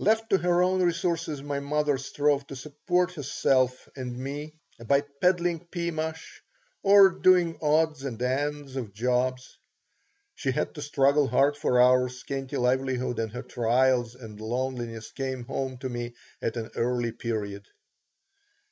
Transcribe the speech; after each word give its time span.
Left 0.00 0.28
to 0.30 0.38
her 0.38 0.60
own 0.60 0.82
resources, 0.82 1.40
my 1.40 1.60
mother 1.60 1.96
strove 1.96 2.44
to 2.48 2.56
support 2.56 3.12
herself 3.12 3.88
and 3.94 4.18
me 4.18 4.58
by 4.84 5.02
peddling 5.20 5.64
pea 5.70 5.92
mush 5.92 6.42
or 6.82 7.10
doing 7.10 7.56
odds 7.62 8.02
and 8.02 8.20
ends 8.20 8.74
of 8.74 8.92
jobs. 8.92 9.56
She 10.34 10.50
had 10.50 10.74
to 10.74 10.82
struggle 10.82 11.28
hard 11.28 11.56
for 11.56 11.80
our 11.80 12.08
scanty 12.08 12.56
livelihood 12.56 13.20
and 13.20 13.30
her 13.30 13.42
trials 13.42 14.16
and 14.16 14.40
loneliness 14.40 15.12
came 15.12 15.44
home 15.44 15.76
to 15.78 15.88
me 15.88 16.16
at 16.40 16.56
an 16.56 16.70
early 16.74 17.12
period. 17.12 17.68